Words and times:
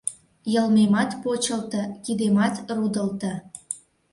Йылмемат 0.53 1.11
почылто, 1.23 1.81
кидемат 2.03 2.55
рудылто. 2.75 3.31